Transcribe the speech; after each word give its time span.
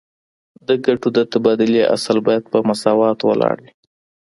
د 0.67 0.69
ګټو 0.85 1.07
د 1.17 1.19
تبادلې 1.31 1.81
اصل 1.95 2.17
باید 2.27 2.43
په 2.51 2.57
مساواتو 2.69 3.23
ولاړ 3.31 3.55
وي 3.63 3.71